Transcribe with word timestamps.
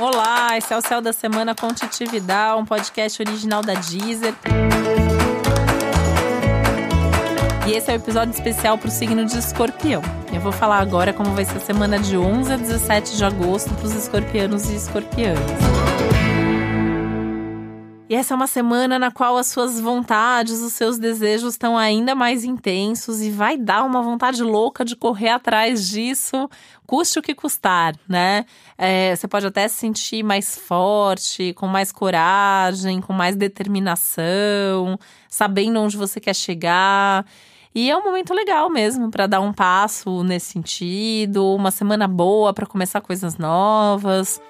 Olá, 0.00 0.56
esse 0.56 0.72
é 0.72 0.78
o 0.78 0.80
Céu 0.80 1.02
da 1.02 1.12
Semana 1.12 1.54
com 1.54 1.66
um 1.66 2.64
podcast 2.64 3.20
original 3.20 3.60
da 3.60 3.74
Deezer. 3.74 4.32
E 7.68 7.72
esse 7.72 7.90
é 7.90 7.92
o 7.92 7.98
um 7.98 8.00
episódio 8.00 8.32
especial 8.32 8.78
para 8.78 8.88
o 8.88 8.90
signo 8.90 9.26
de 9.26 9.36
escorpião. 9.36 10.00
Eu 10.32 10.40
vou 10.40 10.52
falar 10.52 10.78
agora 10.78 11.12
como 11.12 11.34
vai 11.34 11.44
ser 11.44 11.58
a 11.58 11.60
semana 11.60 11.98
de 11.98 12.16
11 12.16 12.50
a 12.50 12.56
17 12.56 13.14
de 13.14 13.24
agosto 13.26 13.74
para 13.74 13.84
os 13.84 13.94
escorpianos 13.94 14.70
e 14.70 14.76
escorpianas. 14.76 15.42
E 18.10 18.14
essa 18.16 18.34
é 18.34 18.36
uma 18.36 18.48
semana 18.48 18.98
na 18.98 19.12
qual 19.12 19.36
as 19.36 19.46
suas 19.46 19.78
vontades, 19.78 20.60
os 20.62 20.72
seus 20.72 20.98
desejos 20.98 21.54
estão 21.54 21.78
ainda 21.78 22.12
mais 22.12 22.42
intensos 22.42 23.20
e 23.20 23.30
vai 23.30 23.56
dar 23.56 23.84
uma 23.84 24.02
vontade 24.02 24.42
louca 24.42 24.84
de 24.84 24.96
correr 24.96 25.28
atrás 25.28 25.88
disso, 25.88 26.50
custe 26.84 27.20
o 27.20 27.22
que 27.22 27.36
custar, 27.36 27.94
né? 28.08 28.46
É, 28.76 29.14
você 29.14 29.28
pode 29.28 29.46
até 29.46 29.68
se 29.68 29.76
sentir 29.76 30.24
mais 30.24 30.58
forte, 30.58 31.52
com 31.54 31.68
mais 31.68 31.92
coragem, 31.92 33.00
com 33.00 33.12
mais 33.12 33.36
determinação, 33.36 34.98
sabendo 35.28 35.78
onde 35.78 35.96
você 35.96 36.18
quer 36.18 36.34
chegar. 36.34 37.24
E 37.72 37.92
é 37.92 37.96
um 37.96 38.02
momento 38.02 38.34
legal 38.34 38.68
mesmo 38.68 39.08
para 39.08 39.28
dar 39.28 39.40
um 39.40 39.52
passo 39.52 40.24
nesse 40.24 40.46
sentido, 40.46 41.54
uma 41.54 41.70
semana 41.70 42.08
boa 42.08 42.52
para 42.52 42.66
começar 42.66 43.00
coisas 43.00 43.38
novas. 43.38 44.40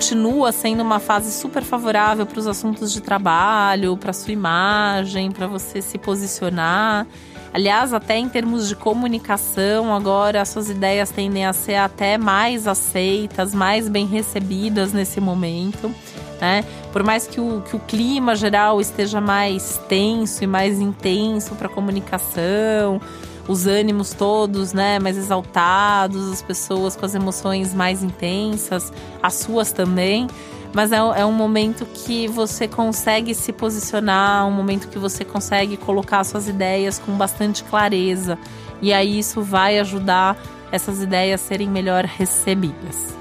Continua 0.00 0.50
sendo 0.50 0.82
uma 0.82 0.98
fase 0.98 1.30
super 1.30 1.62
favorável 1.62 2.24
para 2.24 2.38
os 2.38 2.46
assuntos 2.46 2.90
de 2.90 3.02
trabalho, 3.02 3.98
para 3.98 4.14
sua 4.14 4.32
imagem, 4.32 5.30
para 5.30 5.46
você 5.46 5.82
se 5.82 5.98
posicionar. 5.98 7.06
Aliás, 7.52 7.92
até 7.92 8.16
em 8.16 8.26
termos 8.26 8.66
de 8.66 8.74
comunicação, 8.74 9.94
agora 9.94 10.40
as 10.40 10.48
suas 10.48 10.70
ideias 10.70 11.10
tendem 11.10 11.44
a 11.44 11.52
ser 11.52 11.74
até 11.74 12.16
mais 12.16 12.66
aceitas, 12.66 13.52
mais 13.52 13.90
bem 13.90 14.06
recebidas 14.06 14.94
nesse 14.94 15.20
momento. 15.20 15.94
Né? 16.40 16.64
Por 16.94 17.02
mais 17.02 17.26
que 17.26 17.38
o, 17.38 17.60
que 17.60 17.76
o 17.76 17.78
clima 17.78 18.34
geral 18.34 18.80
esteja 18.80 19.20
mais 19.20 19.78
tenso 19.86 20.42
e 20.42 20.46
mais 20.46 20.80
intenso 20.80 21.54
para 21.56 21.68
comunicação, 21.68 23.02
os 23.48 23.66
ânimos 23.66 24.12
todos, 24.12 24.72
né, 24.72 24.98
mais 24.98 25.16
exaltados, 25.16 26.32
as 26.32 26.42
pessoas 26.42 26.96
com 26.96 27.04
as 27.04 27.14
emoções 27.14 27.74
mais 27.74 28.02
intensas, 28.02 28.92
as 29.22 29.34
suas 29.34 29.72
também. 29.72 30.26
Mas 30.72 30.92
é, 30.92 30.96
é 30.96 31.26
um 31.26 31.32
momento 31.32 31.84
que 31.84 32.28
você 32.28 32.68
consegue 32.68 33.34
se 33.34 33.52
posicionar, 33.52 34.46
um 34.46 34.52
momento 34.52 34.88
que 34.88 34.98
você 34.98 35.24
consegue 35.24 35.76
colocar 35.76 36.22
suas 36.24 36.48
ideias 36.48 36.98
com 36.98 37.12
bastante 37.12 37.64
clareza. 37.64 38.38
E 38.80 38.92
aí 38.92 39.18
isso 39.18 39.42
vai 39.42 39.78
ajudar 39.80 40.36
essas 40.70 41.02
ideias 41.02 41.40
serem 41.40 41.68
melhor 41.68 42.04
recebidas. 42.04 43.19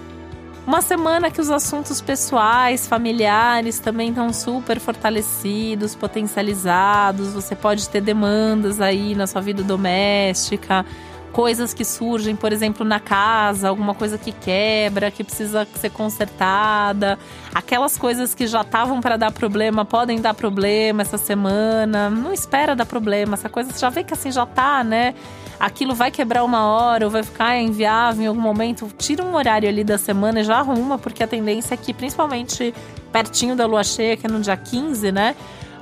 Uma 0.69 0.83
semana 0.83 1.31
que 1.31 1.41
os 1.41 1.49
assuntos 1.49 1.99
pessoais, 1.99 2.85
familiares 2.85 3.79
também 3.79 4.09
estão 4.09 4.31
super 4.31 4.79
fortalecidos, 4.79 5.95
potencializados. 5.95 7.33
Você 7.33 7.55
pode 7.55 7.89
ter 7.89 8.01
demandas 8.01 8.79
aí 8.79 9.15
na 9.15 9.25
sua 9.25 9.41
vida 9.41 9.63
doméstica, 9.63 10.85
coisas 11.31 11.73
que 11.73 11.85
surgem, 11.85 12.35
por 12.35 12.51
exemplo, 12.51 12.85
na 12.85 12.99
casa, 12.99 13.69
alguma 13.69 13.93
coisa 13.93 14.17
que 14.17 14.31
quebra, 14.31 15.11
que 15.11 15.23
precisa 15.23 15.67
ser 15.75 15.89
consertada. 15.91 17.17
Aquelas 17.53 17.97
coisas 17.97 18.33
que 18.33 18.47
já 18.47 18.61
estavam 18.61 19.01
para 19.01 19.17
dar 19.17 19.31
problema 19.31 19.85
podem 19.85 20.19
dar 20.19 20.33
problema 20.33 21.01
essa 21.01 21.17
semana. 21.17 22.09
Não 22.09 22.33
espera 22.33 22.75
dar 22.75 22.85
problema, 22.85 23.35
essa 23.35 23.49
coisa 23.49 23.71
você 23.71 23.79
já 23.79 23.89
vê 23.89 24.03
que 24.03 24.13
assim 24.13 24.31
já 24.31 24.45
tá, 24.45 24.83
né? 24.83 25.13
aquilo 25.59 25.93
vai 25.93 26.09
quebrar 26.09 26.43
uma 26.43 26.65
hora 26.65 27.05
ou 27.05 27.11
vai 27.11 27.21
ficar 27.21 27.59
inviável 27.59 28.23
em 28.23 28.27
algum 28.27 28.39
momento, 28.39 28.89
tira 28.97 29.23
um 29.23 29.35
horário 29.35 29.67
ali 29.67 29.83
da 29.83 29.97
semana 29.97 30.39
e 30.39 30.43
já 30.43 30.59
arruma, 30.59 30.97
porque 30.97 31.21
a 31.21 31.27
tendência 31.27 31.73
é 31.73 31.77
que, 31.77 31.93
principalmente 31.93 32.73
pertinho 33.11 33.55
da 33.55 33.65
lua 33.65 33.83
cheia, 33.83 34.15
que 34.15 34.25
é 34.25 34.29
no 34.29 34.39
dia 34.39 34.55
15, 34.55 35.11
né, 35.11 35.35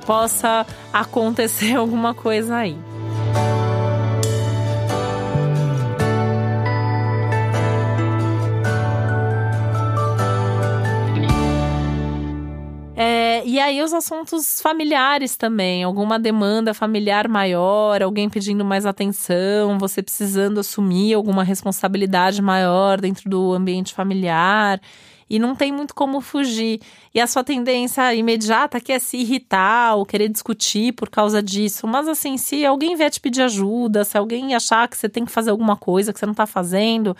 possa 0.04 0.66
acontecer 0.92 1.76
alguma 1.76 2.12
coisa 2.12 2.56
aí. 2.56 2.76
Aí 13.68 13.82
os 13.82 13.92
assuntos 13.92 14.60
familiares 14.60 15.36
também, 15.36 15.84
alguma 15.84 16.18
demanda 16.18 16.74
familiar 16.74 17.28
maior, 17.28 18.02
alguém 18.02 18.28
pedindo 18.28 18.64
mais 18.64 18.86
atenção, 18.86 19.78
você 19.78 20.02
precisando 20.02 20.60
assumir 20.60 21.14
alguma 21.14 21.44
responsabilidade 21.44 22.42
maior 22.42 23.00
dentro 23.00 23.28
do 23.28 23.52
ambiente 23.52 23.94
familiar 23.94 24.80
e 25.30 25.38
não 25.38 25.54
tem 25.54 25.70
muito 25.70 25.94
como 25.94 26.20
fugir. 26.20 26.80
E 27.14 27.20
a 27.20 27.26
sua 27.26 27.44
tendência 27.44 28.14
imediata 28.14 28.80
que 28.80 28.92
é 28.92 28.98
se 28.98 29.18
irritar 29.18 29.96
ou 29.96 30.06
querer 30.06 30.28
discutir 30.28 30.92
por 30.92 31.10
causa 31.10 31.42
disso. 31.42 31.86
Mas 31.86 32.08
assim, 32.08 32.38
se 32.38 32.64
alguém 32.64 32.96
vier 32.96 33.10
te 33.10 33.20
pedir 33.20 33.42
ajuda, 33.42 34.04
se 34.04 34.16
alguém 34.16 34.54
achar 34.54 34.88
que 34.88 34.96
você 34.96 35.08
tem 35.08 35.24
que 35.26 35.32
fazer 35.32 35.50
alguma 35.50 35.76
coisa 35.76 36.12
que 36.12 36.18
você 36.18 36.26
não 36.26 36.32
está 36.32 36.46
fazendo, 36.46 37.14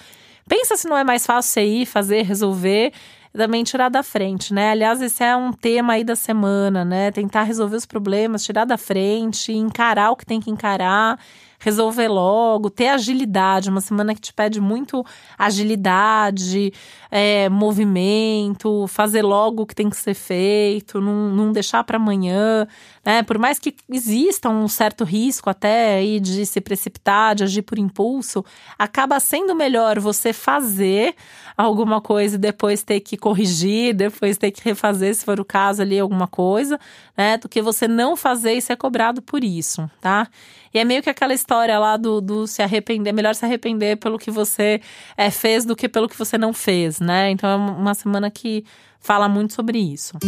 pensa 0.48 0.76
se 0.76 0.88
não 0.88 0.96
é 0.96 1.04
mais 1.04 1.26
fácil 1.26 1.52
você 1.52 1.64
ir, 1.64 1.86
fazer, 1.86 2.22
resolver 2.22 2.92
também 3.36 3.64
tirar 3.64 3.88
da 3.88 4.02
frente, 4.02 4.52
né? 4.52 4.70
Aliás, 4.70 5.00
esse 5.00 5.22
é 5.22 5.36
um 5.36 5.52
tema 5.52 5.94
aí 5.94 6.04
da 6.04 6.16
semana, 6.16 6.84
né? 6.84 7.10
Tentar 7.10 7.42
resolver 7.42 7.76
os 7.76 7.86
problemas, 7.86 8.44
tirar 8.44 8.64
da 8.64 8.76
frente, 8.76 9.52
encarar 9.52 10.10
o 10.10 10.16
que 10.16 10.26
tem 10.26 10.40
que 10.40 10.50
encarar 10.50 11.18
resolver 11.58 12.08
logo, 12.08 12.70
ter 12.70 12.88
agilidade, 12.88 13.68
uma 13.68 13.80
semana 13.80 14.14
que 14.14 14.20
te 14.20 14.32
pede 14.32 14.60
muito 14.60 15.04
agilidade, 15.36 16.72
é, 17.10 17.48
movimento, 17.48 18.86
fazer 18.86 19.22
logo 19.22 19.62
o 19.62 19.66
que 19.66 19.74
tem 19.74 19.90
que 19.90 19.96
ser 19.96 20.14
feito, 20.14 21.00
não, 21.00 21.30
não 21.30 21.52
deixar 21.52 21.82
para 21.84 21.96
amanhã, 21.96 22.66
né? 23.04 23.22
Por 23.22 23.38
mais 23.38 23.58
que 23.58 23.74
exista 23.88 24.48
um 24.48 24.68
certo 24.68 25.02
risco 25.02 25.50
até 25.50 25.96
aí 25.96 26.20
de 26.20 26.46
se 26.46 26.60
precipitar, 26.60 27.34
de 27.34 27.44
agir 27.44 27.62
por 27.62 27.78
impulso, 27.78 28.44
acaba 28.78 29.18
sendo 29.18 29.54
melhor 29.54 29.98
você 29.98 30.32
fazer 30.32 31.14
alguma 31.56 32.00
coisa 32.00 32.36
e 32.36 32.38
depois 32.38 32.82
ter 32.82 33.00
que 33.00 33.16
corrigir, 33.16 33.94
depois 33.94 34.38
ter 34.38 34.52
que 34.52 34.62
refazer, 34.62 35.14
se 35.14 35.24
for 35.24 35.40
o 35.40 35.44
caso 35.44 35.82
ali, 35.82 35.98
alguma 35.98 36.28
coisa, 36.28 36.78
né? 37.16 37.36
Do 37.36 37.48
que 37.48 37.60
você 37.60 37.88
não 37.88 38.14
fazer 38.14 38.52
e 38.52 38.62
ser 38.62 38.76
cobrado 38.76 39.20
por 39.20 39.42
isso, 39.42 39.90
tá? 40.00 40.28
E 40.72 40.78
é 40.78 40.84
meio 40.84 41.02
que 41.02 41.10
aquela 41.10 41.32
história 41.48 41.78
lá 41.78 41.96
do, 41.96 42.20
do 42.20 42.46
se 42.46 42.60
arrepender, 42.60 43.10
melhor 43.10 43.34
se 43.34 43.42
arrepender 43.42 43.96
pelo 43.96 44.18
que 44.18 44.30
você 44.30 44.82
é, 45.16 45.30
fez 45.30 45.64
do 45.64 45.74
que 45.74 45.88
pelo 45.88 46.06
que 46.06 46.16
você 46.18 46.36
não 46.36 46.52
fez, 46.52 47.00
né? 47.00 47.30
Então 47.30 47.48
é 47.48 47.56
uma 47.56 47.94
semana 47.94 48.30
que 48.30 48.66
fala 49.00 49.30
muito 49.30 49.54
sobre 49.54 49.78
isso. 49.78 50.18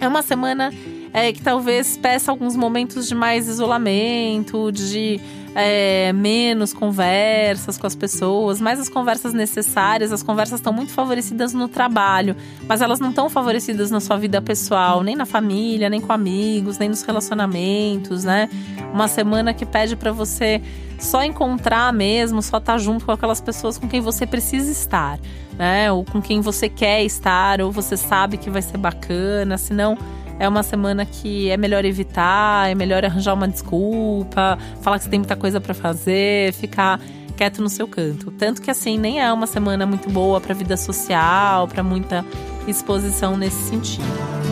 É 0.00 0.08
uma 0.08 0.22
semana 0.22 0.72
é, 1.12 1.32
que 1.32 1.40
talvez 1.40 1.96
peça 1.96 2.32
alguns 2.32 2.56
momentos 2.56 3.06
de 3.06 3.14
mais 3.14 3.46
isolamento, 3.46 4.72
de 4.72 5.20
é, 5.54 6.12
menos 6.12 6.72
conversas 6.72 7.78
com 7.78 7.86
as 7.86 7.94
pessoas, 7.94 8.60
mais 8.60 8.80
as 8.80 8.88
conversas 8.88 9.32
necessárias. 9.32 10.12
As 10.12 10.22
conversas 10.22 10.58
estão 10.58 10.72
muito 10.72 10.92
favorecidas 10.92 11.52
no 11.52 11.68
trabalho, 11.68 12.36
mas 12.66 12.80
elas 12.80 12.98
não 12.98 13.10
estão 13.10 13.30
favorecidas 13.30 13.90
na 13.90 14.00
sua 14.00 14.16
vida 14.16 14.42
pessoal, 14.42 15.02
nem 15.02 15.14
na 15.14 15.24
família, 15.24 15.88
nem 15.88 16.00
com 16.00 16.12
amigos, 16.12 16.78
nem 16.78 16.88
nos 16.88 17.02
relacionamentos, 17.02 18.24
né? 18.24 18.48
Uma 18.92 19.06
semana 19.06 19.54
que 19.54 19.64
pede 19.64 19.94
para 19.94 20.10
você 20.10 20.60
só 20.98 21.22
encontrar 21.22 21.92
mesmo, 21.92 22.42
só 22.42 22.58
estar 22.58 22.72
tá 22.72 22.78
junto 22.78 23.04
com 23.04 23.12
aquelas 23.12 23.40
pessoas 23.40 23.78
com 23.78 23.88
quem 23.88 24.00
você 24.00 24.26
precisa 24.26 24.70
estar, 24.70 25.18
né? 25.56 25.90
Ou 25.92 26.04
com 26.04 26.20
quem 26.20 26.40
você 26.40 26.68
quer 26.68 27.04
estar, 27.04 27.60
ou 27.60 27.70
você 27.70 27.96
sabe 27.96 28.38
que 28.38 28.50
vai 28.50 28.62
ser 28.62 28.78
bacana, 28.78 29.56
senão 29.56 29.96
é 30.38 30.48
uma 30.48 30.62
semana 30.62 31.04
que 31.04 31.50
é 31.50 31.56
melhor 31.56 31.84
evitar, 31.84 32.70
é 32.70 32.74
melhor 32.74 33.04
arranjar 33.04 33.34
uma 33.34 33.48
desculpa, 33.48 34.58
falar 34.80 34.98
que 34.98 35.04
você 35.04 35.10
tem 35.10 35.18
muita 35.18 35.36
coisa 35.36 35.60
para 35.60 35.74
fazer, 35.74 36.52
ficar 36.52 37.00
quieto 37.36 37.60
no 37.62 37.68
seu 37.68 37.86
canto. 37.86 38.30
Tanto 38.32 38.62
que 38.62 38.70
assim 38.70 38.98
nem 38.98 39.20
é 39.20 39.32
uma 39.32 39.46
semana 39.46 39.86
muito 39.86 40.08
boa 40.10 40.40
para 40.40 40.54
vida 40.54 40.76
social, 40.76 41.68
para 41.68 41.82
muita 41.82 42.24
exposição 42.66 43.36
nesse 43.36 43.62
sentido. 43.62 44.43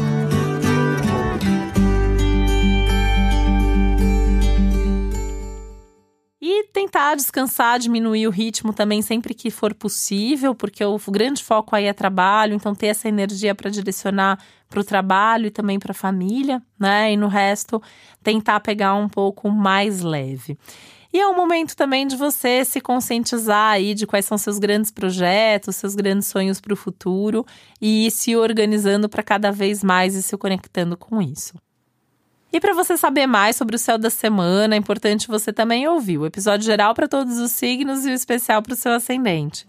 Tentar 6.82 7.14
descansar, 7.14 7.78
diminuir 7.78 8.26
o 8.26 8.30
ritmo 8.30 8.72
também 8.72 9.02
sempre 9.02 9.34
que 9.34 9.50
for 9.50 9.72
possível, 9.72 10.54
porque 10.54 10.84
o 10.84 10.98
grande 11.08 11.42
foco 11.42 11.76
aí 11.76 11.84
é 11.84 11.92
trabalho, 11.92 12.54
então 12.54 12.74
ter 12.74 12.88
essa 12.88 13.08
energia 13.08 13.54
para 13.54 13.70
direcionar 13.70 14.38
para 14.68 14.80
o 14.80 14.84
trabalho 14.84 15.46
e 15.46 15.50
também 15.50 15.78
para 15.78 15.92
a 15.92 15.94
família, 15.94 16.60
né? 16.78 17.12
E 17.12 17.16
no 17.16 17.28
resto, 17.28 17.80
tentar 18.22 18.58
pegar 18.60 18.94
um 18.94 19.08
pouco 19.08 19.48
mais 19.48 20.00
leve. 20.00 20.58
E 21.12 21.20
é 21.20 21.28
um 21.28 21.36
momento 21.36 21.76
também 21.76 22.06
de 22.06 22.16
você 22.16 22.64
se 22.64 22.80
conscientizar 22.80 23.72
aí 23.72 23.94
de 23.94 24.06
quais 24.06 24.24
são 24.24 24.38
seus 24.38 24.58
grandes 24.58 24.90
projetos, 24.90 25.76
seus 25.76 25.94
grandes 25.94 26.26
sonhos 26.26 26.60
para 26.60 26.72
o 26.72 26.76
futuro 26.76 27.46
e 27.80 28.06
ir 28.06 28.10
se 28.10 28.34
organizando 28.34 29.08
para 29.08 29.22
cada 29.22 29.52
vez 29.52 29.84
mais 29.84 30.14
e 30.14 30.22
se 30.22 30.36
conectando 30.36 30.96
com 30.96 31.20
isso. 31.22 31.54
E 32.52 32.60
para 32.60 32.74
você 32.74 32.98
saber 32.98 33.26
mais 33.26 33.56
sobre 33.56 33.76
o 33.76 33.78
céu 33.78 33.96
da 33.96 34.10
semana, 34.10 34.74
é 34.74 34.78
importante 34.78 35.26
você 35.26 35.52
também 35.52 35.88
ouvir 35.88 36.18
o 36.18 36.26
episódio 36.26 36.66
geral 36.66 36.92
para 36.92 37.08
todos 37.08 37.38
os 37.38 37.50
signos 37.50 38.04
e 38.04 38.10
o 38.10 38.14
especial 38.14 38.60
para 38.60 38.74
o 38.74 38.76
seu 38.76 38.92
ascendente. 38.92 39.64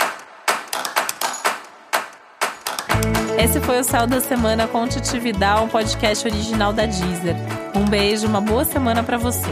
Esse 3.41 3.59
foi 3.61 3.79
o 3.79 3.83
Céu 3.83 4.05
da 4.05 4.19
Semana 4.19 4.67
com 4.67 4.85
Titividade, 4.87 5.63
um 5.63 5.67
podcast 5.67 6.27
original 6.27 6.73
da 6.73 6.85
Deezer. 6.85 7.35
Um 7.73 7.85
beijo, 7.85 8.27
uma 8.27 8.41
boa 8.41 8.65
semana 8.65 9.01
para 9.01 9.17
você. 9.17 9.49